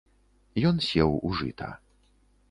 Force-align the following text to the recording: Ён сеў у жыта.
Ён 0.69 0.79
сеў 0.85 1.11
у 1.29 1.33
жыта. 1.41 1.69